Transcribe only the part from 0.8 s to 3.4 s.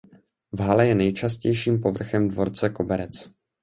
je nejčastějším povrchem dvorce koberec.